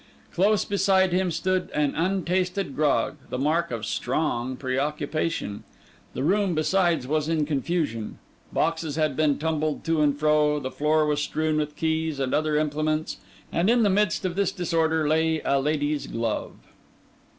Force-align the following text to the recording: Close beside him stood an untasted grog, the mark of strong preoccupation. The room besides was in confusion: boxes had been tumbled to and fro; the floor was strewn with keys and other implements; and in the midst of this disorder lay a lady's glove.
Close 0.33 0.65
beside 0.65 1.13
him 1.13 1.29
stood 1.29 1.69
an 1.75 1.93
untasted 1.93 2.75
grog, 2.75 3.17
the 3.29 3.37
mark 3.37 3.69
of 3.69 3.85
strong 3.85 4.57
preoccupation. 4.57 5.63
The 6.15 6.23
room 6.23 6.55
besides 6.55 7.05
was 7.05 7.29
in 7.29 7.45
confusion: 7.45 8.17
boxes 8.51 8.95
had 8.95 9.15
been 9.15 9.37
tumbled 9.37 9.83
to 9.83 10.01
and 10.01 10.17
fro; 10.17 10.59
the 10.59 10.71
floor 10.71 11.05
was 11.05 11.21
strewn 11.21 11.57
with 11.57 11.75
keys 11.75 12.19
and 12.19 12.33
other 12.33 12.57
implements; 12.57 13.17
and 13.51 13.69
in 13.69 13.83
the 13.83 13.91
midst 13.91 14.25
of 14.25 14.35
this 14.35 14.51
disorder 14.51 15.07
lay 15.07 15.39
a 15.45 15.59
lady's 15.61 16.07
glove. 16.07 16.53